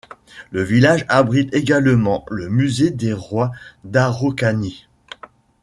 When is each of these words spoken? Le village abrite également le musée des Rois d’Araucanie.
Le 0.49 0.63
village 0.63 1.05
abrite 1.09 1.53
également 1.53 2.25
le 2.31 2.49
musée 2.49 2.89
des 2.89 3.13
Rois 3.13 3.51
d’Araucanie. 3.83 4.87